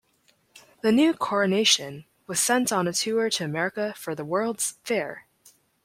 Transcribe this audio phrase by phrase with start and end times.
[0.81, 5.27] The new "Coronation" was sent on a tour to America for the World's fair.